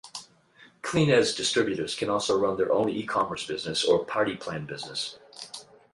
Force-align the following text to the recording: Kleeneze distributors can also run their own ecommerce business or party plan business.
Kleeneze 0.81 1.37
distributors 1.37 1.93
can 1.93 2.09
also 2.09 2.35
run 2.35 2.57
their 2.57 2.71
own 2.71 2.87
ecommerce 2.87 3.47
business 3.47 3.85
or 3.85 4.03
party 4.03 4.35
plan 4.35 4.65
business. 4.65 5.19